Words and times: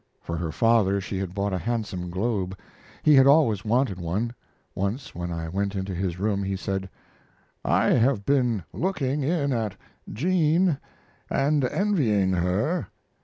For 0.19 0.35
her 0.35 0.51
father 0.51 0.99
she 0.99 1.19
had 1.19 1.35
bought 1.35 1.53
a 1.53 1.59
handsome 1.59 2.09
globe; 2.09 2.57
he 3.03 3.13
had 3.13 3.27
always 3.27 3.63
wanted 3.63 3.99
one. 3.99 4.33
Once 4.73 5.13
when 5.13 5.31
I 5.31 5.47
went 5.47 5.75
into 5.75 5.93
his 5.93 6.17
room 6.17 6.41
he 6.41 6.55
said: 6.55 6.89
"I 7.63 7.91
have 7.91 8.25
been 8.25 8.63
looking 8.73 9.21
in 9.21 9.53
at 9.53 9.75
Jean 10.11 10.79
and 11.29 11.63
envying 11.65 12.33
her. 12.33 12.87